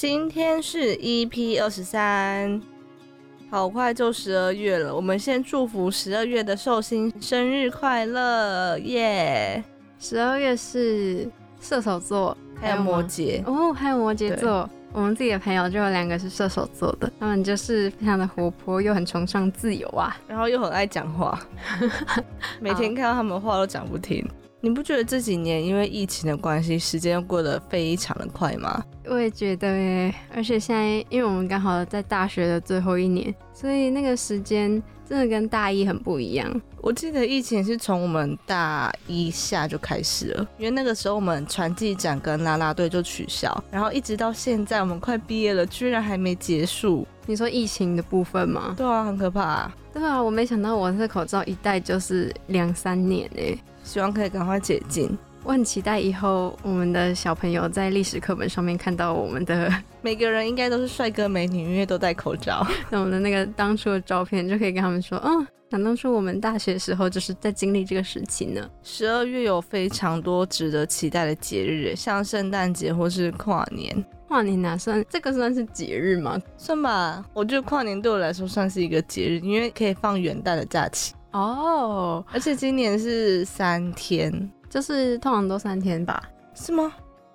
[0.00, 2.58] 今天是 EP 二十三，
[3.50, 4.96] 好快就十二月了。
[4.96, 9.62] 我们先祝福十二月的寿星生日快乐，耶！
[9.98, 11.28] 十二月是
[11.60, 14.66] 射手座，还有摩羯哦，还有摩羯座。
[14.94, 21.38] 我们自己的朋友就有两个是射手座的，他们就是非常的活泼，又很崇尚自由啊，然后又很爱讲话，
[22.58, 24.26] 每天看到他们话都讲不停。
[24.62, 28.84] 你不觉得这几年因为疫情的关系，时间过得非常的快吗？
[29.06, 34.70] 我也觉得耶，而且现在因为我们刚好在大学的最后一年，所以那个时间
[35.08, 36.60] 真的跟大一很不一样。
[36.82, 47.06] 我记得疫情是从我们大一下就开始了，因为那个时候我们传记展跟啦啦队就取消，然后一直到现在我们快毕业了，居然还没结束。
[47.24, 48.74] 你说疫情的部分吗？
[48.76, 49.72] 对啊，很可怕。
[49.92, 53.58] 对啊，我没想到我这口罩一戴就是两三年诶。
[53.90, 55.18] 希望可以赶快解禁。
[55.42, 59.68] 我很期待以后我们的小朋友在历史课本上面看到我们的
[60.00, 62.64] 每个人应该都是帅哥美女，因为都戴口罩。
[62.88, 68.70] 那我们的那个当初的照片就可以跟他们说，嗯，想当初我们大学时候就是在经历这个时期呢。
[68.84, 74.04] 十二月有非常多值得期待的节日，像圣诞节或是跨年。
[74.28, 75.04] 跨年哪算？
[75.08, 76.38] 这个算是节日吗？
[76.56, 81.12] 算吧，我觉得跨年对我来说算是一个节日，因为可以放元旦的假期。
[81.32, 86.22] 哦，而且今年是三天，就是通常都三天吧？
[86.54, 86.92] 是吗？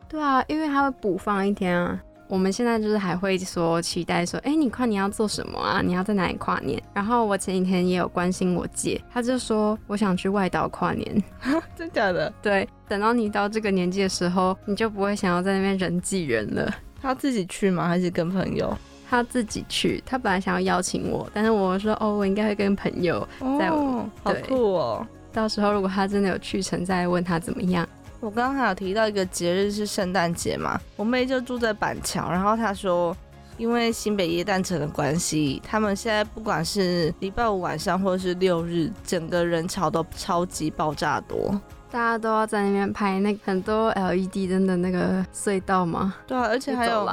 [0.08, 2.00] 对啊，因为它会补放一天啊。
[2.28, 5.80] 我们现在就是还会说期待说，哎，你跨年要做什么啊？
[5.84, 6.82] 你要在哪里跨年？
[6.92, 11.23] 然后我前几天也有关心我姐，她就说我想去外岛跨年，
[11.78, 12.34] 真假的？
[12.42, 16.73] 对，等到你到这个年纪的时候，你就不会想要在那边人挤人了。
[17.00, 17.88] 她自己去吗？
[17.88, 18.76] 还是跟朋友？
[19.09, 23.28] 他自己去，他本来想要邀请我，但是我说哦，我应该会跟朋友
[23.59, 23.70] 在。
[23.70, 25.08] 哦，好酷哦！
[25.31, 27.88] 到时候如果他真的有去成，再问他怎么样。
[28.22, 33.16] 我刚刚还有提到一个节日是圣诞节嘛，我妹就住在板桥，然后她说，
[33.58, 41.52] 因为新北耶诞城的关系，他们现在不管是礼拜五晚上或者是六日，整个人潮都超级爆炸多，
[41.92, 46.16] 大家都要在那边拍那很多 LED 灯的那个隧道吗？
[46.26, 47.08] 对啊，而且还有。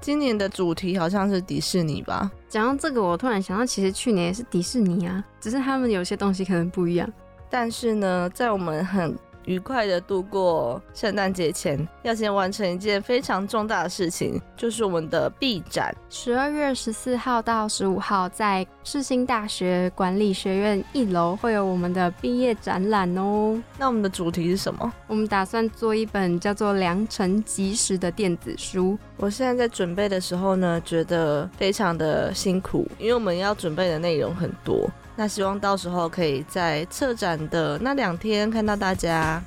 [0.00, 2.30] 今年的主题好像是迪士尼吧？
[2.48, 7.10] 讲到这个，我突然想到，其实去年也是迪士尼啊，只是他们有些东西可能不一样。
[7.50, 9.16] 但是呢，在我们很。
[9.44, 15.94] 愉快的度过圣诞节前，要先完成一件非常重大的事情，就是我们的毕展。
[16.10, 23.60] 十二月十四号到十五号，在世新大学管理学院一楼会有我们的毕业展览哦。
[23.78, 24.92] 那我们的主题是什么？
[25.06, 28.98] 我们打算做一本叫做《良辰吉时》的电子书。
[29.16, 34.88] 我现在在准备的时候呢，觉得非常的辛苦，因为我们要准备的内容很多。
[35.20, 39.42] 那希望到时候可以在策展的那两天看到大家。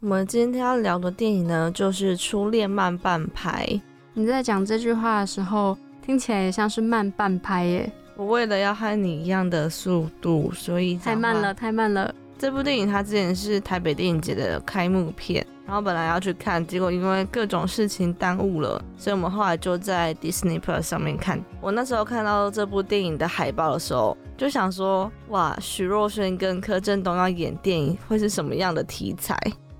[0.00, 3.66] 我们今天要聊的电影呢，就是《初恋慢半拍》。
[4.14, 7.92] 你在讲这句话的时候，听起来也像是慢半拍耶。
[8.16, 12.14] 我为了要和你一样的速度，所以太慢了，太慢了。
[12.38, 21.42] 这部电影它之前是台北电影节的开幕片，然后本来要去看，结果因为各种事情耽误了，所以我们后来就在 Disney Plus 上面看。
[21.60, 29.38] 我那时候看到这部电影的海报的时候，就想说，哇，徐若瑄跟柯震东要演电影，会是什么样的题材？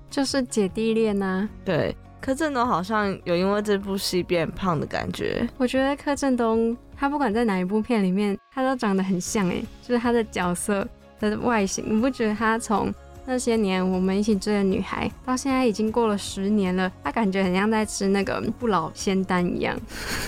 [0.09, 1.47] 就是姐弟恋呐。
[1.63, 1.95] 对。
[2.19, 5.47] 柯震东好像有因为这部戏变胖的感觉。
[5.57, 10.87] 我觉得柯震东他不管在哪一部片里面，他都长得很像哎，就是他的角色
[11.19, 11.85] 的外形。
[11.87, 12.93] 你不觉得他从
[13.25, 19.77] 那些年我们一起追的女孩，到现在已经过了十年了，他感觉很像在吃那个不老仙丹一样。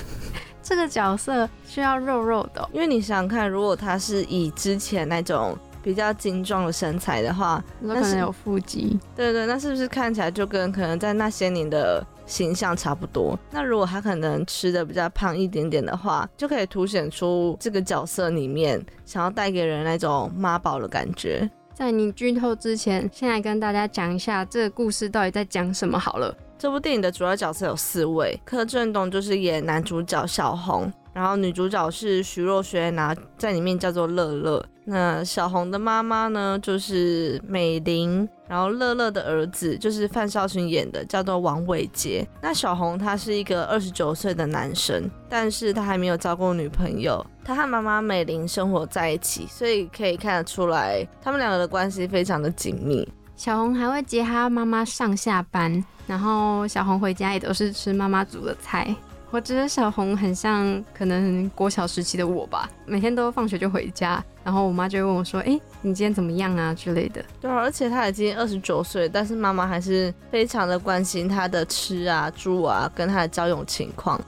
[0.63, 5.57] 这个角色需要肉肉的，因为你想想看，如果他是以之前那种。
[5.83, 8.99] 比较精壮的身材的话，那可能有腹肌。
[9.15, 13.37] 对对，那是不是看起来就跟可能在那些年的形象差不多？
[13.51, 21.49] 那如果他可能吃的比较胖一点点的话，就可以凸显出这个角色里面想要带给人那种妈宝的感觉。
[21.73, 26.35] 在你剧透之前，先来跟大家讲一下这个故事到底在讲什么好了。
[26.57, 30.91] 这部电影的主要角色有四位，柯震东就是演男主角小红。
[31.11, 34.63] 然后女主角是徐若瑄，然后在里面叫做乐乐。
[34.89, 38.27] 那小红的妈妈呢，就是美玲。
[38.47, 42.27] 然后乐乐的儿子就是范少勋演的，叫做王伟杰。
[42.41, 47.23] 那小红他是一个二十九岁的男生，但是他还没有交过女朋友。
[47.45, 53.07] 他和妈妈美玲生活在一起，所以可以看得出来，他们两个的关系非常的紧密。
[53.35, 58.95] 小红还会接他妈妈上下班，然后小红回家也都是吃妈妈煮的菜。
[59.31, 67.23] 我觉得小红很像可能国小时期的我吧，每天都放学就回家，然后我妈就会问我说：“哎，你今天怎么样啊？”之类的。
[67.39, 74.19] 对，而且她已经二十九岁，但是妈妈还是非常的关心她的吃啊、住啊，跟她的交友情况。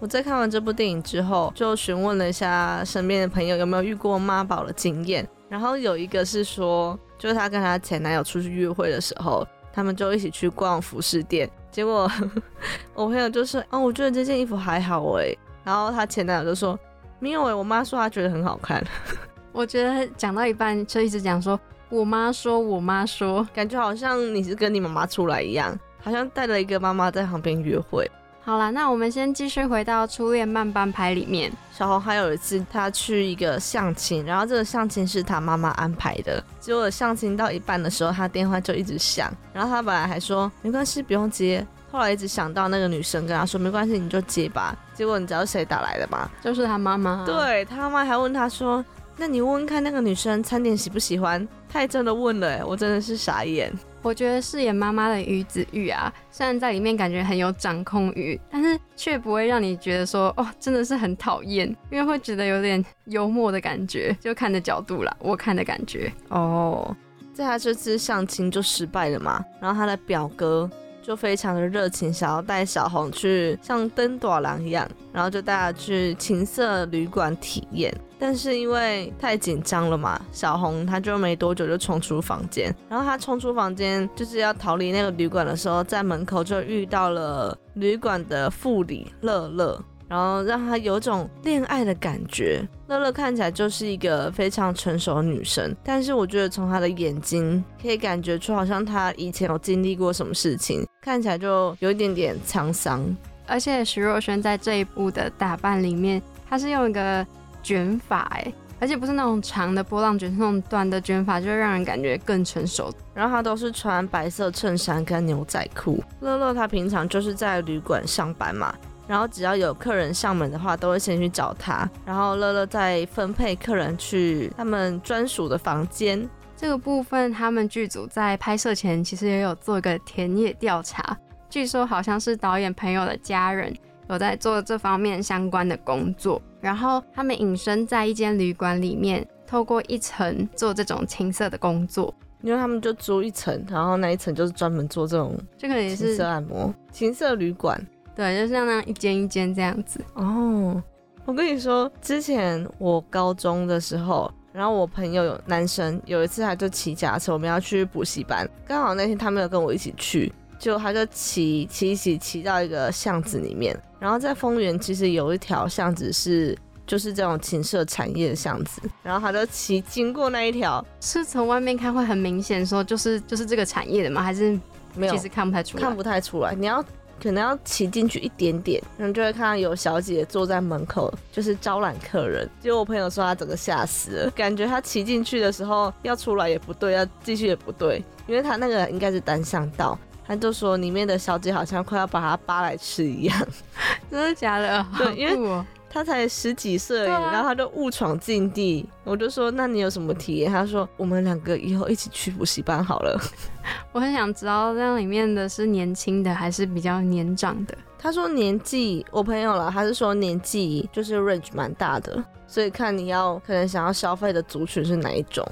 [0.00, 11.46] 我在看完这部电影之后，就询问了一下身边的朋友有没有遇过妈宝的经验，然后有一个是说，就是她跟她前男友出去约会的时候，他们就一起去逛服饰店。
[11.70, 12.10] 结果
[12.94, 15.26] 我朋友就说：“哦，我觉得这件衣服还好哎。”
[15.62, 16.78] 然后她前男友就说
[17.20, 18.82] ：“没有哎，我妈说她觉得很好看。”
[19.58, 21.58] 我觉得讲到一半就一直讲说
[21.90, 28.08] ：“我妈说，我妈说，感觉好像你是跟你妈妈出来一样，好像带了一个妈妈在旁边约会。”
[28.40, 31.52] 好了，那我们先继续回到初恋慢半拍里面。
[31.72, 36.40] 小红还有一次，她去一个相亲，然后这个相亲是她妈妈安排的。
[36.60, 41.66] 结果相亲到一半的时候，她电话就一直响，然后她本来还说没关系，不用接。
[41.90, 44.76] 后来一直想到那个女生跟她说没关系，你就接吧。
[44.94, 46.30] 结果你知道谁打来的吗？
[46.40, 47.24] 就是她妈妈。
[47.26, 48.84] 对，她妈妈还问她说
[49.18, 53.72] ：“那你问问看那个女生餐点喜不喜欢？”她还真的问了，哎，我真的是傻眼。
[54.00, 66.96] 我觉得饰演妈妈的于子玉啊，虽然在里面感觉很有掌控欲，但是却不会让你觉得说哦，真的是很讨厌，因为会觉得有点幽默的感觉，就看的角度啦，我看的感觉哦。
[67.34, 70.70] 在他这次相亲就失败了嘛，然后他的表哥。
[71.08, 77.90] 就非常的热情，想要带小红去像登短廊一样，然后就带她去情色旅馆体验。
[78.18, 82.70] 但是因为太紧张了嘛，小红她就没多久就冲出房间。
[82.90, 89.82] 然后她冲出房间就是要逃离那个旅馆的时候，在门口就遇到了旅馆的副理乐乐。
[90.08, 92.66] 然后让她有种恋爱的感觉。
[92.86, 103.04] 乐乐看起来就是一个非常成熟的女生，但是我觉得从她的眼睛可以感觉出，好像她以前有经历过什么事情，看起来就有一点点沧桑。
[103.46, 107.26] 而且徐若瑄在这一部的打扮里面，她是用一个
[107.62, 112.92] 卷发，哎，而且不是那种长的波浪卷，是那种短的卷发，就会让人感觉更成熟。
[113.14, 116.02] 然后她都是穿白色衬衫跟牛仔裤。
[116.20, 118.74] 乐乐她平常就是在旅馆上班嘛。
[119.08, 121.90] 然后只要有客人上门的话，都会先去找他。
[122.04, 126.28] 然后乐乐再分配客人去他们专属的房间。
[126.54, 131.16] 这个部分，他们剧组在拍摄前其实也有做一个田野调查。
[131.48, 133.74] 据说好像是导演朋友的家人
[134.10, 136.40] 有在做这方面相关的工作。
[136.60, 142.14] 然后他们隐身在一间旅馆里面，透过一层做这种情色的工作。
[142.40, 147.84] 因为他们就租一层，然后那一层就是专门做这种这个也是情色按摩、情色旅馆。
[148.18, 150.82] 对，就像那样一间一间这样子哦。
[151.24, 174.24] 我跟你说，之前我高中的时候，然后我朋友有男生有一次他就骑脚车，我们要去补习班，刚好那天他没有跟我一起去，就他就骑骑骑骑到一个巷子里面，然后在丰原其实有一条巷子是就是这种情色产业的巷子，然后他就骑经过那一条，是从外面看会很明显说就是就是这个产业的吗？
[174.24, 174.58] 还是
[174.96, 175.14] 没有？
[175.14, 176.84] 其实看不太出来，看不太出来，你要。
[177.22, 182.48] 可能要骑进去一点点，然后就会看到有小姐坐在门口，就是招揽客人。
[182.60, 189.98] 结果我朋友说他整个吓死了，感觉他骑进去的时候要出来也不对，要继续也不对，因为他那个应该是单向道。
[190.26, 193.48] 他就说里面的小姐好像快要把他扒来吃一样，
[194.10, 194.86] 真的假的？
[194.98, 195.64] 对，因为。
[195.90, 198.88] 他才十几岁，然后他就误闯禁地。
[199.04, 203.18] 我就说：“那你有什么体验？”他说：“我们两个以后一起去补习班好了。
[203.92, 207.76] ”我很想知道那里面的是年轻的还是比较年长的。
[207.98, 215.44] 他说年纪，我朋友了，他是说年纪就是 range 蛮大的，所以看你要可能想要消费的族群是哪一种。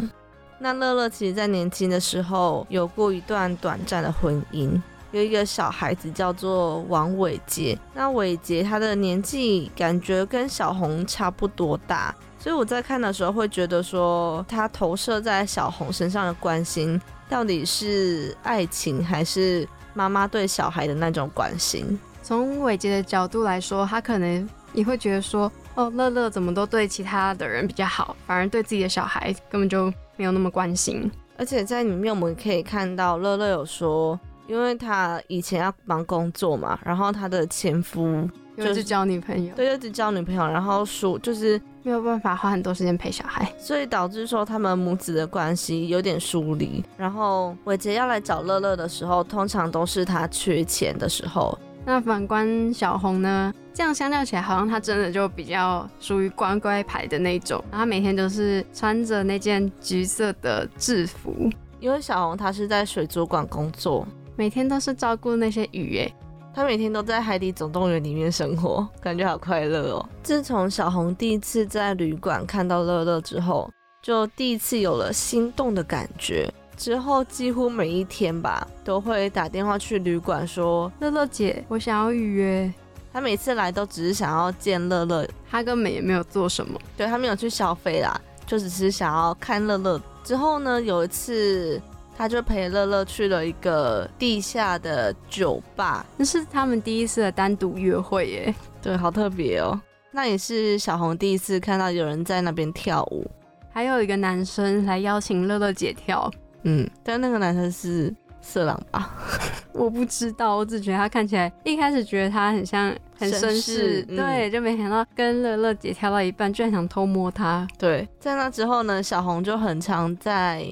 [0.59, 4.81] 那乐乐其实在年轻的时候有过一段短暂的婚姻。
[5.13, 21.99] 有一个小孩子叫做王伟杰，那伟杰他的年纪感觉跟小红差不多大，所以我在看的时候会觉得说，他投射在小红身上的关心到底是爱情还是妈妈对小孩的那种关心。
[22.23, 29.87] 从伟杰的角度来说，他可能也会觉得说，哦，乐乐怎么都对其他的人比较好，反而对自己的小孩根本就
[30.17, 31.11] 没有那么关心。
[31.39, 34.19] 而且在里面我们可以看到，乐乐有说。
[34.47, 46.83] 因为他以前要忙工作嘛，然后他的前夫就是交女朋友，对，一直交女朋友，然后说就是没有办法花很多时间陪小孩，所以导致说他们母子的关系有点疏离。
[46.97, 51.59] 然后伟杰要来找乐乐的时候，通常都是他缺钱的时候。
[51.85, 53.53] 那反观小红呢？
[53.73, 61.51] 这样相较起来，好像她真的就比较属于乖乖牌的那种，然后每天都是穿着那件橘色的制服。
[61.79, 64.09] 因为小红她是在水族馆工作。
[64.37, 66.15] 每天都是照顾那些鱼，诶，
[66.55, 70.09] 他每天都在海底总动员里面生活， 感觉好快乐哦。
[70.23, 73.71] 自从小红第一次在旅馆看到乐乐之后，
[74.03, 76.53] 就第一次有了心动的感觉。
[76.77, 82.71] 之后几乎每一天吧，都会打电话去旅馆说：“乐乐姐，我想要预约。”
[83.11, 89.99] 他每次来都只是想要见乐乐，他根本也没有做什么，对他没有去消费啦，就只是想要看乐乐。
[90.23, 91.81] 之后呢，有一次
[92.17, 99.79] 他就陪乐乐去了一个地下的酒吧，那是他们第一次的单独约会耶，对，好特别哦。
[100.11, 103.31] 那也是小红第一次看到有人在那边跳舞，
[103.71, 106.31] 还有一个男生来邀请乐乐姐跳。
[106.63, 109.15] 嗯，但那个男生是色狼吧？
[109.73, 117.69] 我不知道，我只觉得他看起来一开始觉得他很像很绅士，对，就没想到跟乐乐姐跳到一半，居然想偷摸他。
[117.79, 120.67] 对，在那之后呢，小红就很常在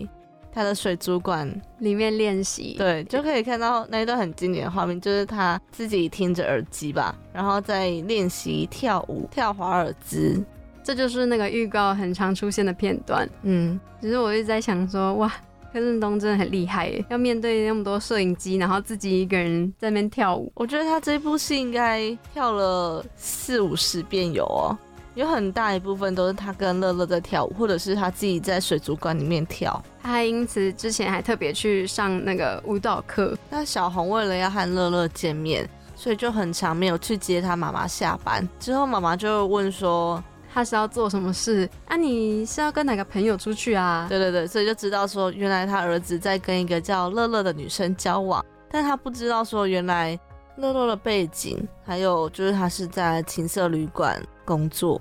[0.55, 10.41] 他的水族馆里面练习，对，就可以看到那一段很经典的画面，就是他自己听着耳机吧，然后在练习跳舞，跳华尔兹，
[10.85, 13.29] 这就是那个预告很常出现的片段。
[13.43, 15.33] 嗯，其实我一直在想说，哇。
[15.73, 20.53] 柯震东真的很厉害耶，要面对那么多摄影机，然后自己一个人在那边跳舞。
[20.55, 24.79] 我觉得他这部戏应该跳了四五十遍有哦，
[25.15, 29.83] 有很大一部分都是他跟乐乐在跳舞，或者是他自己在水族馆里面跳。
[30.03, 33.37] 他还因此之前还特别去上那个舞蹈课。
[33.49, 38.47] 那小红为了要和乐乐见面，所以就很长没有去接他妈妈下班。
[38.61, 40.23] 之后妈妈就问说。
[40.57, 41.97] 他是要做什么事啊？
[41.97, 44.07] 你是要跟哪个朋友出去啊？
[44.09, 48.41] 对对对，所以就知道说，原来他儿子在跟一个叫乐乐的女生交往，
[48.71, 50.17] 但他不知道说，原来
[50.59, 55.01] 乐乐的背景，还有就是他是在情色旅馆工作。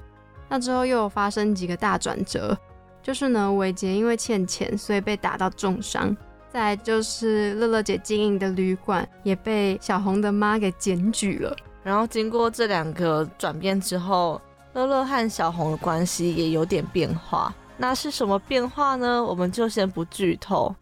[0.49, 2.57] 那之后又有发生几个大转折，
[3.01, 6.15] 就是呢，伟杰因为欠钱，所以被打到重伤。
[6.51, 11.55] 再就是乐乐姐经营的旅馆也被小红的妈给检举了。
[11.83, 14.41] 然后经过这两个转变之后。
[14.73, 19.23] 乐乐和小红的关系也有点变化，那是什么变化呢？
[19.23, 20.75] 我们就先不剧透。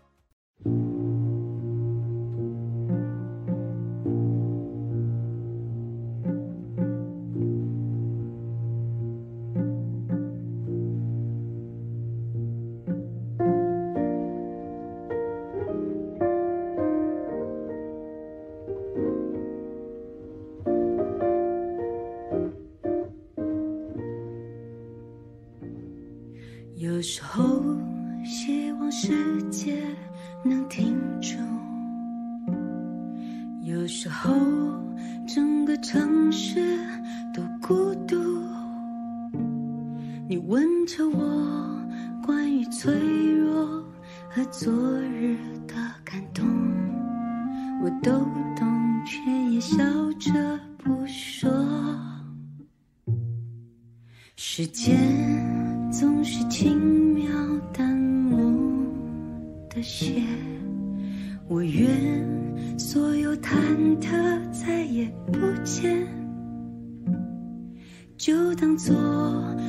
[68.61, 68.95] 当作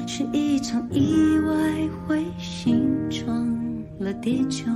[0.07, 1.55] 是一场意外，
[2.07, 3.49] 彗星撞
[3.99, 4.71] 了地球，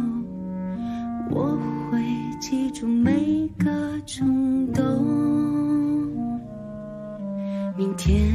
[1.31, 1.59] 我
[1.91, 2.03] 会
[2.41, 3.69] 记住每个
[4.07, 4.83] 冲动，
[7.77, 8.33] 明天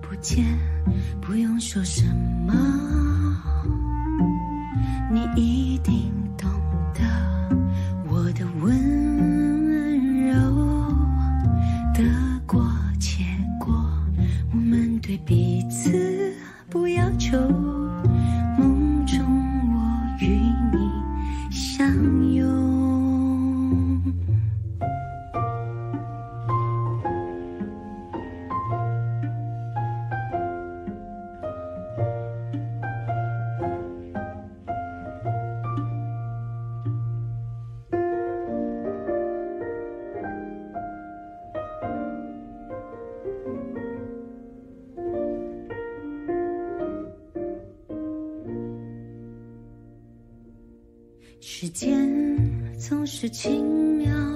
[0.00, 0.42] 不见。
[1.20, 2.06] 不用说什
[2.46, 2.54] 么，
[5.12, 6.11] 你一定
[51.44, 52.08] 时间
[52.78, 54.31] 总是轻描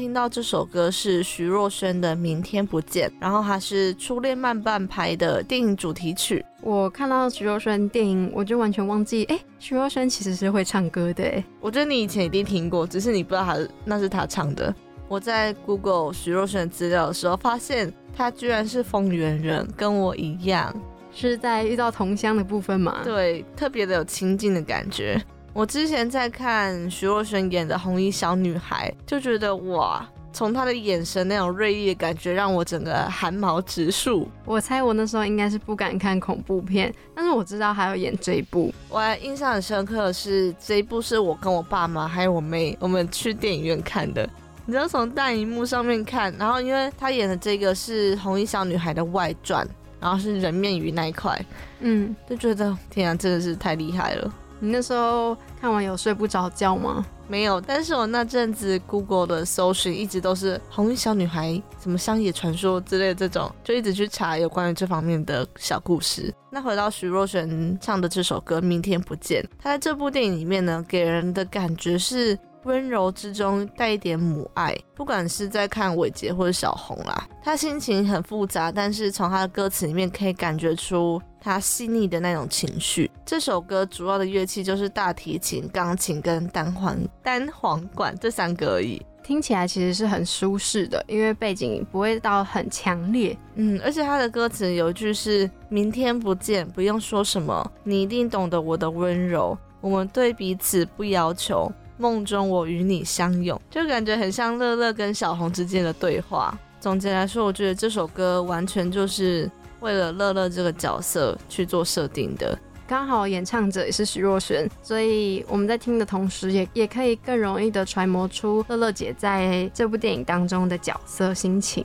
[0.00, 6.42] 听到这首歌是徐若瑄的《明天不见》，然后它是《初恋慢半拍》的电影主题曲。
[6.62, 11.22] 我看到徐若瑄电影，我就完全忘记，哎，徐若瑄其实是会唱歌的。
[11.24, 14.74] 哎，我觉得你以前一定听过，只是你不知道她那是她唱的。
[15.06, 20.74] 我在 Google 徐若瑄资料的时候，发现她居然是丰原人，跟我一样，
[21.12, 23.02] 是在遇到同乡的部分吗？
[23.04, 25.22] 对，特别的有亲近的感觉。
[25.52, 34.28] 我之前在看徐若瑄演的《红衣小女孩》，就觉得哇，从她的眼神那种锐利的感觉，让我整个汗毛直竖。
[34.44, 38.72] 我猜我那时候应该是不敢看恐怖片，但是我知道还有演这一部。
[38.88, 44.28] 我还印象很深刻的是，这一部是我跟我爸妈还有我妹，我们去电影院看的。
[44.66, 49.66] 你知道从大荧幕上面看，然后因为她演的这个是《红衣小女孩》的外传，
[49.98, 51.44] 然后是人面鱼那一块，
[51.80, 54.32] 嗯，就觉得天啊，真的是太厉害了。
[54.60, 57.04] 你那时候看完有睡不着觉吗？
[57.26, 66.34] 没有，但是我那阵子 Google 的搜寻一直都是红衣小女孩、什么乡野传说之类的这种，就一直去查有关于这方面的小故事。
[66.50, 72.38] 那回到徐若瑄唱的这首歌《明天不见》，她在这部电影里面呢，给人的感觉是。
[72.64, 83.10] 温柔之中带一点母爱，不管是在看伟杰或者小红啦，他心情很复杂，但是从他的歌词里面可以感觉出他细腻的那种情绪。
[83.24, 93.34] 这首歌主要的乐器就是大提琴、钢琴跟单簧单簧管这三个而已，听起来其实是很舒适的，因为背景不会到很强烈。
[93.54, 106.58] 嗯，而且他的歌词有一句是“明天不见，不用说什么，你一定懂得我的温柔，我们对彼此不要求。”梦中我与你相拥，就感觉很像乐乐跟小红之间的对话。
[106.80, 109.48] 总结来说，我觉得这首歌完全就是
[109.80, 112.58] 为了乐乐这个角色去做设定的。
[112.88, 121.84] 刚好演唱者也是徐若瑄，所以我们在听的同时，也也可以更容易的揣摩出乐乐姐在这部电影当中的角色心情。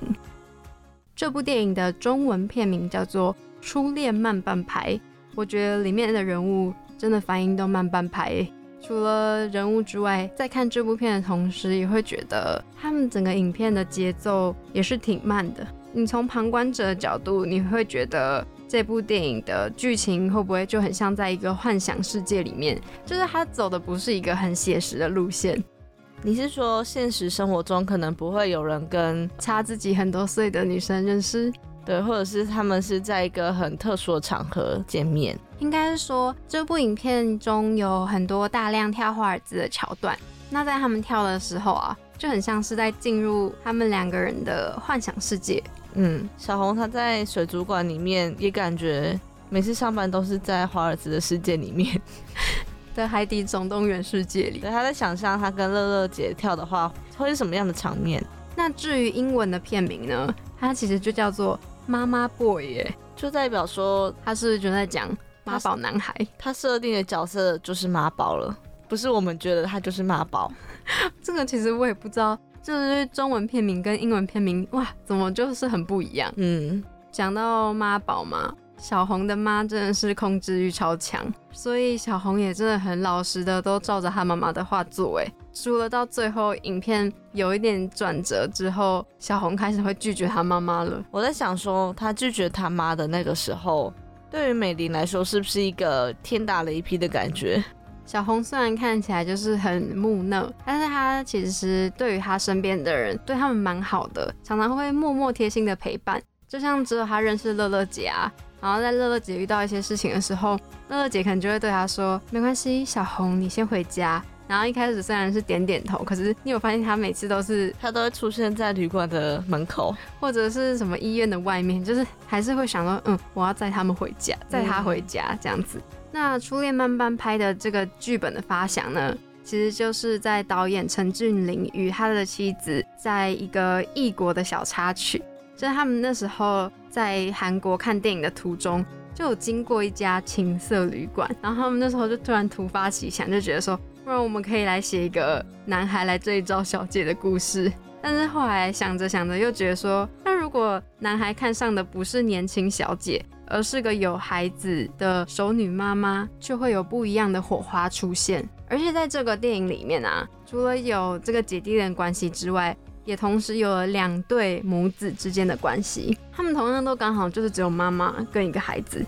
[1.16, 4.94] 这部电影的中文片名叫做《初恋慢半拍》，
[5.36, 8.48] 我觉得里面的人物真的反应都慢半拍。
[8.86, 15.66] 除了人物之外，在看这部片的同时，也会觉得他们整个影片的节奏也是挺慢的。
[15.92, 22.80] 你从旁观者的角度，你会觉得这部电影的剧情会不会就很像在一个幻想世界里面？
[23.08, 25.64] 就是他走的不是一个很写实的路线。
[26.22, 31.52] 你是说现实生活中可能不会有人跟差自己很多岁的女生认识？
[31.86, 40.18] 对，或者是他们是在一个很特殊的场合见面，应该是说这部影片中有很多大量跳华尔兹的桥段。
[40.50, 45.62] 那在他们跳的时候啊，就很像是在进入他们两个人的幻想世界。
[45.94, 49.20] 嗯，小红她在水族馆里面也感觉
[49.52, 52.02] 每次上班都是在华尔兹的世界里面，
[52.96, 54.58] 在海底总动员世界里。
[54.58, 58.24] 对，她在想象她跟乐乐姐跳的话会是什么样的场面。
[58.56, 61.60] 那至于英文的片名呢，它其实就叫做。
[61.86, 65.10] 妈妈 boy 耶，就代表说他是就在讲
[65.44, 70.52] 妈宝男孩，他设定的角色就是妈宝了，不是我们觉得他就是妈宝。
[71.22, 76.32] 这个其实我也不知道，就是中文片名跟英文片名，哇，怎么就是很不一样？
[76.38, 78.54] 嗯，讲到妈宝嘛。
[78.78, 85.18] 小红的妈真的是控制欲超强，所以小红也真的很老实的都照着她妈妈的话做。
[85.18, 91.02] 哎，除了到最后影片有一点转折之后，小红开始会拒绝她妈妈了。
[91.10, 93.92] 我在想说，她拒绝她妈的那个时候，
[94.30, 97.64] 对于美玲来说是不是一个天打雷劈的感觉？
[98.06, 106.22] 小红虽然看起来就是很木讷，但是她其实对于她身边的人，对他们蛮好的，常常会默默贴心的陪伴。
[106.50, 108.32] 就像只有她认识乐乐姐啊。
[108.62, 125.82] 然后在乐乐姐遇到一些事情的时候，乐乐姐可能就会对她说：“没关系，小红，你先回家。”然后一开始虽然是点点头，可是你有发现他每次都是他都会出现在旅馆的门口，或者是什么医院的外面，就是还是会想到：“嗯，我要载他们回家，载他回家这样子。”
[126.12, 135.22] 那《初恋慢半拍》的这个剧本的发想呢，其实就是在导演陈俊霖与他的妻子在一个异国的小插曲。
[135.58, 147.74] 就是他们那时候在韩国看电影的途中，就有经过一家情色旅馆，然后他们那时候就突然突发奇想，就觉得说，不然我们可以来写一个男孩来这一招小姐的故事。
[148.04, 158.48] 但是后来想着想着，又觉得说，那如果男孩看上的不是年轻小姐，而是个有孩子的熟女妈妈，就会有不一样的火花出现。
[158.70, 169.04] 而且在这个电影里面啊，除了有这个姐弟恋关系之外，也同时有了两对母子之间的关系，他们同样都刚好就是只有妈妈跟一个孩子。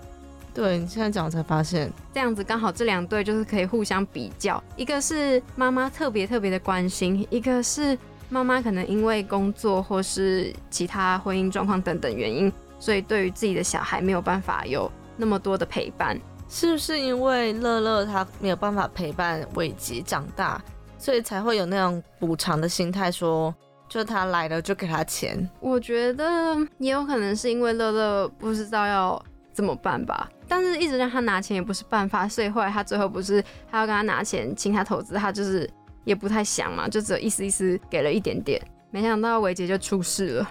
[0.58, 7.96] 对你现在讲才发现，这样子刚好这两对就是可以互相比较，一个是妈妈特别特别的关心，一个是
[8.28, 16.20] 妈妈可能因为工作或是其他婚姻状况等等原因，所以对于自己的小孩没有办法有那么多的陪伴。
[16.48, 20.60] 是不是因为乐乐他没有办法陪伴伟杰长大，
[20.98, 23.54] 所以才会有那种补偿的心态，说
[23.88, 25.48] 就他来了就给他钱？
[25.60, 35.68] 我觉得也有可能是因为乐乐不知道要怎么办吧，但是一直让他拿钱也不是办法，所以后来他最后不是他要跟他拿钱请他投资，他就是
[36.04, 40.50] 也不太想嘛，就只有意思意思给了一点点，没想到伟杰就出事了。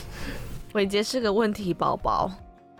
[0.72, 2.30] 伟杰是个问题宝宝。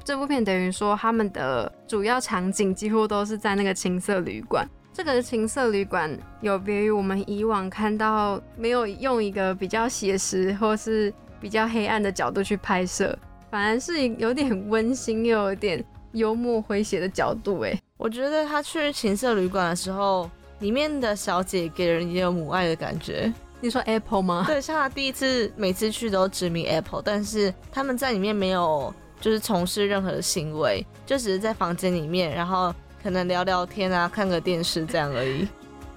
[0.03, 4.67] 这部片等于说，他们的主要场景几乎都是在那个情色旅馆。
[4.93, 13.17] 这个情色旅馆有别于我们以往看到，没有用一个比较写实或是比较黑暗的角度去拍摄，
[13.51, 17.61] 反而是有点温馨又有点幽默诙谐的角度。
[17.61, 23.33] 哎，我觉得他去情色旅馆的时候，里面的小姐给人也有母爱的感觉。
[23.61, 24.45] 你说 Apple 吗？
[24.47, 28.93] 对，像他第一次每次去都指名 Apple，但是他们在里面没有。
[29.21, 35.47] 就是从事任何的行为，就只是在房间里面，然后可能聊聊天啊，看个电视这样而已。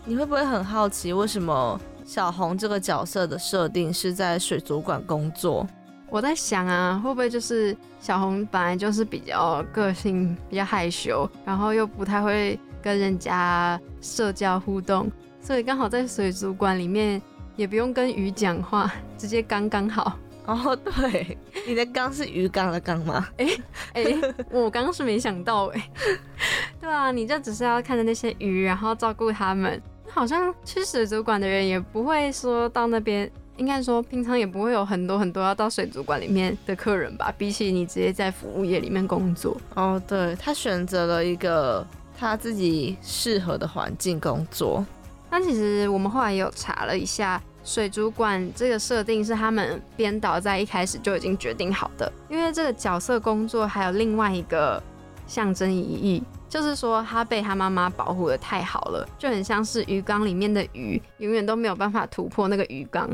[0.03, 5.65] 你会不会很好奇，为什么小红这个角色的设定是在水族馆工作？
[6.13, 17.19] 我在想啊，会不会就是小红本来就是比较个性比较害羞，然后又不太会跟人家社交互动，所以刚好在水族馆里面
[17.55, 20.15] 也不用跟鱼讲话， 直接刚刚好。
[20.45, 21.35] 哦，对，
[21.67, 23.27] 你的缸是鱼缸的缸吗？
[23.39, 23.47] 哎
[23.93, 24.03] 哎，
[24.51, 25.89] 我刚刚是没想到哎。
[26.79, 29.81] 对啊，你就只是要看着那些鱼，然后照顾他们。
[30.11, 37.33] 好像去水族馆的人也不会说到那边，应该说平常也不会有很多很多要到水族馆里面的客人吧？
[37.37, 39.55] 比起你直接在服务业里面工作。
[39.75, 41.85] 哦，对他选择了一个
[42.17, 44.85] 他自己适合的环境工作。
[45.29, 47.41] 那其实我们后来也有查了一下。
[47.65, 54.83] 水族馆这个设定是他们编导在一开始就已经决定好的，因为这个角色工作还有另外一个
[55.27, 63.09] 象征意义，就是说他被他妈妈保护的太好了，就很像是鱼缸里面的鱼，永远都没有办法突破那个鱼缸。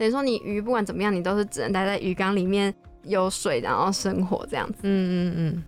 [0.00, 4.78] 等于说你鱼不管怎么样，你都是只能待在鱼缸里面有水，然后生活这样子。
[4.84, 5.64] 嗯嗯嗯。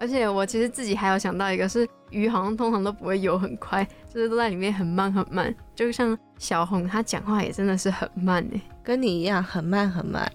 [0.00, 10.28] 而且我其实自己还有想到一个，是鱼好像通常都不会游很快，就是都在里面很慢很慢，就像小红她讲话也真的是很慢哎，跟你一样很慢很慢。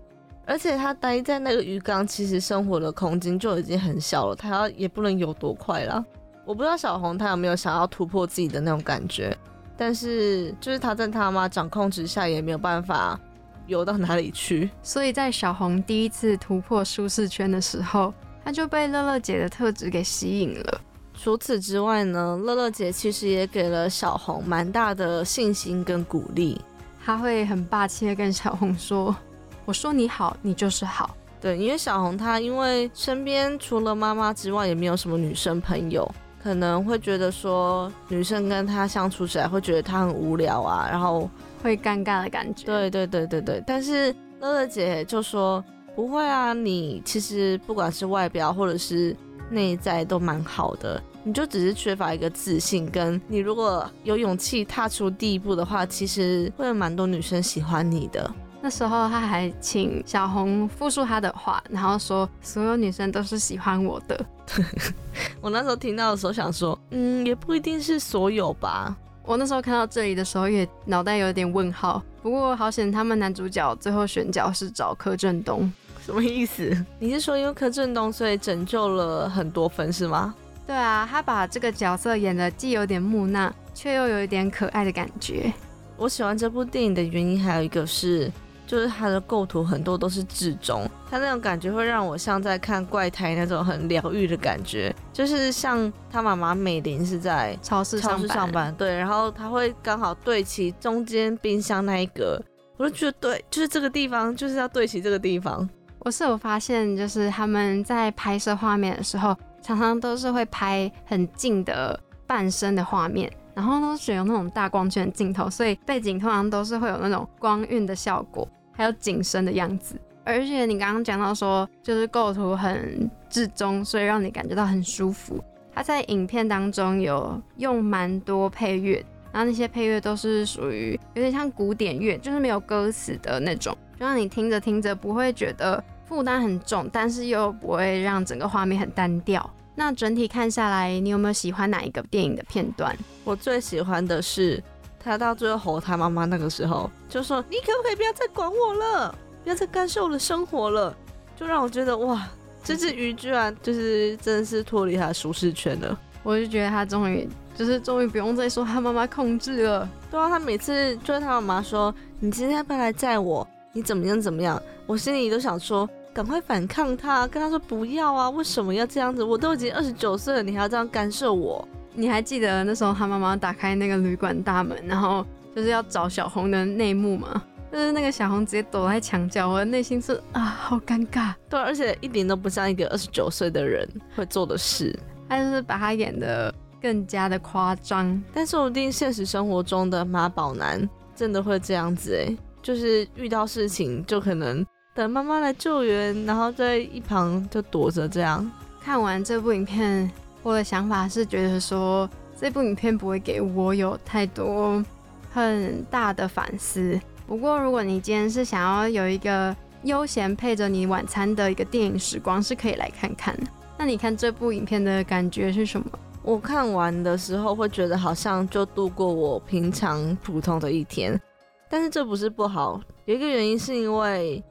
[0.46, 6.02] 而且她待在那个鱼缸，其实生活的空间就已经很小了，她要也不能游多快了。
[6.46, 9.36] 我不知道小红她有没有想要突破自己的那种感觉，
[9.76, 13.20] 但是就是她在她妈掌控之下，也没有办法
[13.68, 14.70] 游到哪里去。
[14.82, 18.14] 所以在小红第一次突破舒适圈的时候。
[18.46, 20.82] 她就被乐乐姐的特质给吸引了。
[21.14, 26.60] 除此之外呢，乐乐姐其实也给了小红蛮大的信心跟鼓励。
[27.06, 29.16] 她会很霸气的跟小红说
[29.64, 36.06] ：“我说你好，你就是好。”对，因为小红她因为身边除了妈妈之外，也没有什么女生朋友，
[36.44, 41.30] 可能会觉得说女生跟她相处起来会觉得她很无聊啊，然后
[41.64, 42.66] 会尴尬的感觉。
[42.66, 45.64] 对对对对对，但是乐乐姐就说。
[45.96, 49.16] 不会啊，你其实不管是外表或者是
[49.52, 52.90] 内在都蛮好的，你就只是缺乏一个自信。
[52.90, 58.28] 跟你如果有勇气踏出第一步的话，其实会有蛮多女生喜欢你的。
[58.60, 64.26] 那时候他还请小红复述他的话，然后说所有女生都是喜欢我的。
[65.42, 68.98] 我那时候听到的时候想说，嗯，也不一定是所有吧。
[69.26, 72.04] 我那时候看到这里的时候也脑袋有点问号。
[72.22, 75.72] 不过好险，他们男主角最后选角是找柯震东。
[76.06, 76.76] 什么意思？
[77.00, 80.36] 你是说因为柯震东所以拯救了很多分是吗？
[80.68, 85.54] 对啊，他把这个角色演的既有点木讷，却又有一点可爱的感觉。
[85.96, 88.30] 我喜欢这部电影的原因还有一个是，
[88.66, 94.94] 就是它的构图很多都是至中，它那种感觉会让我像在看怪胎那种很疗愈的感觉。
[95.12, 102.42] 就是像他妈妈美玲是在超市超市上班，对，然后他会刚好对齐中间冰箱那一格，
[102.78, 105.68] 我就觉得对，就是这个地方就是要对齐这个地方。
[106.00, 111.98] 我是有发现，就是他们在拍摄画面的时候，常常都是会拍很近的
[112.28, 119.96] 半身的画面，然后都选用那种大光圈镜头，所以背景通常都是会有那种光晕的效果，还有景深的样子。
[120.24, 125.44] 而且你刚刚讲到说，就是构图很至中，所以让你感觉到很舒服。
[125.74, 135.84] 它在影片当中有用蛮多配乐，然后那些配乐都是属于有点像古典乐，就是没有歌词的那种，就让你听着听着不会觉得。
[136.06, 139.50] 负担很重，但是又不会让整个画面很单调。
[139.76, 142.96] 那整体看下来，你有没有喜欢哪一个电影的片段？
[143.24, 144.62] 我最喜欢的是
[145.00, 150.96] 他到最后吼他妈妈那个时候，就说你可不可以不要再管我了，不要再干涉我的生活了，
[151.36, 152.28] 就让我觉得哇，
[152.64, 156.00] 这只鱼居然就是真的是脱离他的舒适圈了。
[156.22, 159.90] 我就觉得他终于就是终于不用再说他妈妈控制了。
[160.12, 165.90] 对啊，他每次就是他妈妈说你今天要不要来载我，你怎么样怎么样，我心里都想说。
[166.14, 168.30] 赶快反抗他，跟他说不要啊！
[168.30, 169.24] 为什么要这样子？
[169.24, 171.68] 我都已经二十九岁了，你还要这样干涉我？
[171.96, 177.44] 你还记得那时候他妈妈打开那个旅馆大门，然后就是要找小红的内幕吗？
[177.74, 181.34] 就是那个小红直接躲在墙角，我的内心是啊，好尴尬。
[181.50, 184.96] 对，而且一点都不像一个二十九岁的人会做的事，
[185.28, 188.24] 他就是把他演的更加的夸张。
[188.32, 194.64] 但说不定现实生活中的妈宝男真的会这样子哎，就是遇到事情就可能。
[194.96, 198.50] 等妈妈来救援，然后在一旁就躲着这样。
[198.80, 200.10] 看完这部影片，
[200.44, 202.08] 我的想法是觉得说，
[202.40, 204.86] 这部影片不会给我有太多
[205.32, 207.00] 很大的反思。
[207.26, 213.36] 不过，如果你今天是想要有一个悠闲配着你晚餐的一个电影时光，是可以来看看。
[213.80, 215.88] 那你看这部影片的感觉是什么？
[216.22, 221.20] 我看完的时候会觉得好像就度过我平常普通的一天，
[221.68, 222.80] 但是这不是不好。
[223.06, 224.44] 有一个原因是因为。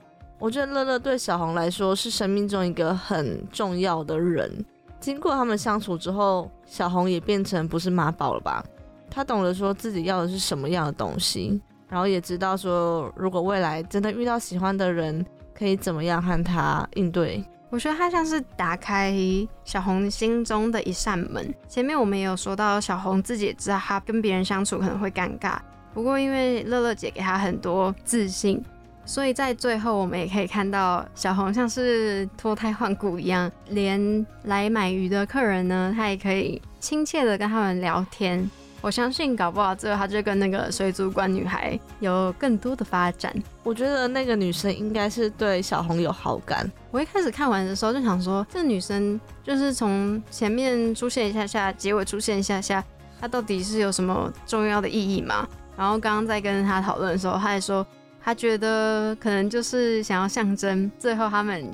[0.42, 4.52] 我觉得乐乐对小红来说是生命中一个很重要的人。
[4.98, 8.64] 经过他们相处之后，小红也变成不是妈宝了吧？
[9.09, 15.24] 她懂得说自己要的是什么样的东西，然后也知道说如果未来真的遇到喜欢的人，
[15.55, 17.44] 可以怎么样和他应对。
[17.70, 19.14] 我觉得他像是打开
[19.62, 21.55] 小红心中的一扇门。
[21.68, 25.59] 前面我们也有说到，小红自己也知道她跟别人相处可能会尴尬，
[25.94, 28.61] 不过因为乐乐姐给他很多自信。
[29.04, 38.48] 所以在最后，我们也可以看到小红像是脱胎换骨一样，连来买鱼的客人呢，他也可以亲切的跟他们聊天。
[38.80, 43.32] 我相信，搞不好最后他就跟那个水族馆女孩有更多的发展。
[43.62, 46.68] 我觉得那个女生应该是对小红有好感。
[46.90, 52.82] 我一开始看完的时候就想说，这女生就是从前面出现一下下，结尾出现一下下，
[53.20, 55.46] 她到底是有什么重要的意义吗？
[55.76, 57.84] 然后刚刚在跟她讨论的时候，她还说。
[58.24, 61.64] 他觉得可能就是想要象征最后他们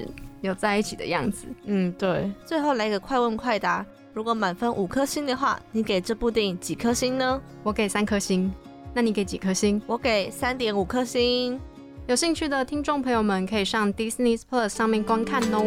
[0.40, 1.46] 有在一起的样子。
[1.64, 2.30] 嗯，对。
[2.44, 3.84] 最后来个快问快答，
[4.14, 7.40] 如果满分五颗星的话，你给这部电影几颗星呢？
[7.62, 8.50] 我给三颗星。
[8.94, 9.80] 那你给几颗星？
[9.86, 11.60] 我给三点五颗星。
[12.06, 15.62] 有兴趣的听众朋友们可以上 Disney Plus 上面观看哦。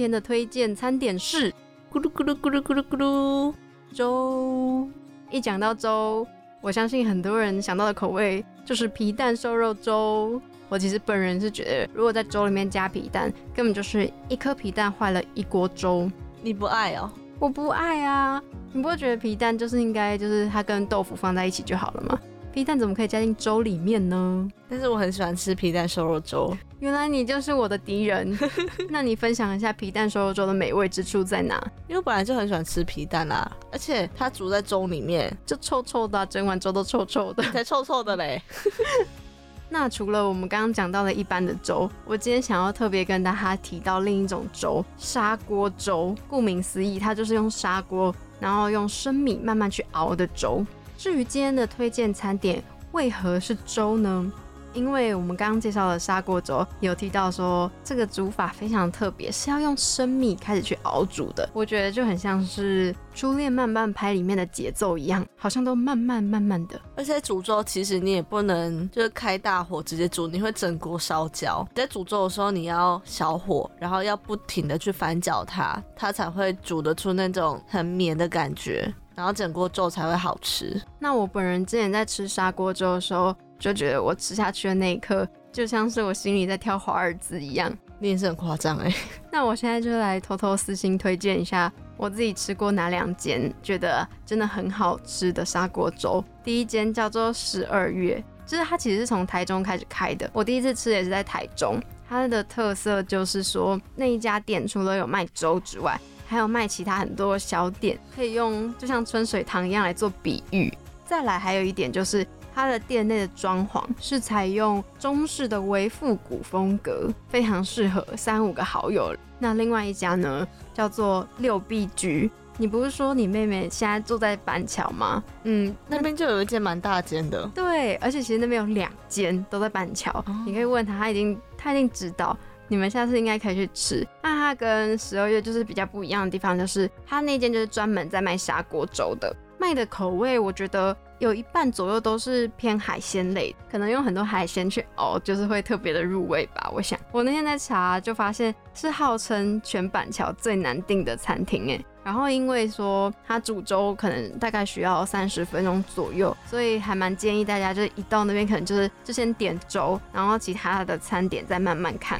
[0.00, 1.52] 天的推荐餐点是
[1.92, 3.52] 咕噜咕噜咕噜咕噜咕噜
[3.92, 4.88] 粥。
[5.30, 6.26] 一讲到粥，
[6.62, 10.40] 我相信很多人想到的口味就是皮蛋瘦肉粥。
[10.70, 16.10] 我其实本人是觉得，如果在粥里面加皮蛋，根本就是一颗皮蛋坏了一锅粥。
[16.40, 17.10] 你不爱哦？
[17.38, 18.42] 我不爱啊！
[18.72, 22.18] 你不会觉得皮蛋就是应该就是它跟豆腐放在一起就好了吗？
[22.54, 24.48] 皮蛋怎么可以加进粥里面呢？
[24.66, 26.56] 但是我很喜欢吃皮蛋瘦肉粥。
[26.80, 28.36] 原来你就是我的敌人。
[28.88, 31.62] 那你分享一下皮蛋瘦肉粥的美味之处在哪？
[31.86, 38.42] 因为我本来就很喜欢吃皮蛋啦，而且它煮在粥里面就臭臭的，整碗粥都臭臭的，才臭臭的嘞。
[39.72, 46.12] 那除了我们刚刚讲到的一般的粥，我今天想要特别跟大家提到另一种粥——砂锅粥。
[46.26, 50.66] 顾名思义，它就是用砂锅，然后用生米慢慢去熬的粥。
[50.98, 54.32] 至于今天的推荐餐点为何是粥呢？
[54.72, 61.48] 因为我们刚刚介绍的砂锅粥有提到说，这个煮法非常特别，是要用生米开始去熬煮的。
[61.52, 66.80] 我觉得就很像是《初恋慢慢拍》里面的节奏一样，好像都慢慢慢慢的。
[66.96, 71.66] 而且煮粥其实你也不能就是开大火直接煮，你会整锅烧焦。
[71.74, 78.92] 在煮粥的时候，你要小火，然后要不停的去翻搅它，它才会煮得出那种很绵的感觉。
[79.20, 80.80] 然后整锅粥才会好吃。
[80.98, 87.70] 那我本人之前在吃砂锅粥的时候，就觉得我吃下去的那一刻，就像是我心里在跳华尔兹一样。
[87.98, 88.90] 你也是很夸张哎。
[89.30, 96.24] 那我现在就来偷偷私心推荐一下我自己吃过哪两间觉得真的很好吃的砂锅粥。
[96.42, 100.30] 第一间叫做十二月，就是它其实是从台中开始开的。
[100.32, 101.78] 我第一次吃也是在台中，
[102.08, 106.00] 它的特色就是说那一家店除了有卖粥之外，
[106.30, 110.72] 还有卖其他很多小点，可以用就像春水堂一样来做比喻。
[111.04, 112.24] 再来还有一点就是。
[112.52, 119.14] 它的店内的装潢是采用中式的微复古风格，非常适合三五个好友。
[119.38, 122.28] 那另外一家呢，叫做六必居。
[122.58, 125.22] 你不是说你妹妹现在住在板桥吗？
[125.44, 127.48] 嗯，那边就有一间蛮大间的。
[127.54, 132.36] 对，而且其实那边有两间都在板桥，你可以问他，他已经他一定知道。
[132.70, 134.06] 你们下次应该可以去吃。
[134.22, 140.96] 那它跟十二月就是比较不一样的地方，就是它那间就是专门在卖砂锅粥的，卖的口味我觉得。
[141.20, 146.70] 有一半左右都是偏海鲜类，可能用很多海鲜去熬，就是会特别的入味吧。
[146.74, 151.84] 我想，我那天在查就发现是号称全板桥最难订的餐厅哎。
[152.02, 162.18] 然后因为说它煮粥可能大概需要三十分钟左右，所以还蛮建议大家就是一到那边可能就是就先点粥，然后其他的餐点再慢慢看，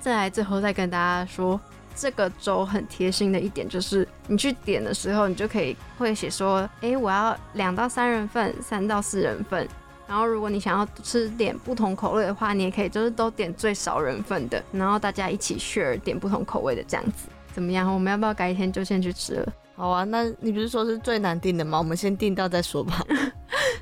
[0.00, 1.60] 再来最后再跟大家说。
[2.00, 9.66] 这个粥很贴心的一点就是，你去点的时候，你就可以会写说，哎，我要两到三人份，三到四人份。
[10.06, 17.92] 然后如果你想要吃点不同口味的话，你也可以就是都点最少人份的，然后大家一起 share 点不同口味的这样子，怎么样？
[17.92, 19.52] 我们要不要改天就先去吃了？
[19.74, 21.78] 好啊，那你不是说是最难订的吗？
[21.78, 23.04] 我们先订到再说吧。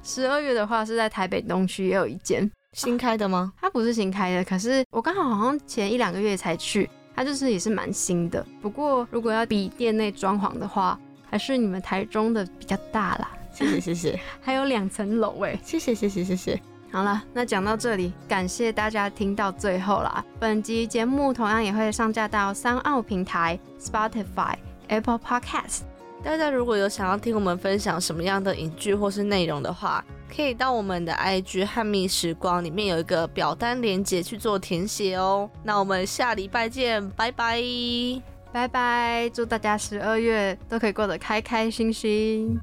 [0.02, 3.52] 十二月的话是在台北东区也有一间新开的吗？
[3.60, 6.88] 它不是新开的，可是我刚好好像前一两个月才去。
[7.14, 13.30] 它就是也是蛮新的，不过如果要比店内装潢的话，还是你们台中的比较大啦。
[13.50, 16.60] 谢谢谢谢， 还有两层楼哎，谢谢谢谢谢谢。
[16.92, 20.22] 好了，那讲到这里，感谢大家听到最后啦。
[20.38, 24.54] 本集节目同样也会上架到三奥平台、Spotify、
[24.88, 25.95] Apple Podcast。
[26.26, 35.48] 大家如果有想要听我们分享什么样的影剧或是内容的话，可以到我们的 IG 汉密时光里面有一个表单连接去做填写哦。
[35.62, 37.62] 那我们下礼拜见，拜拜，
[38.52, 42.58] 拜拜，祝大家十二月都可以过得开开心心。